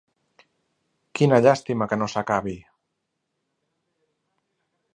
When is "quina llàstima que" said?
1.19-1.99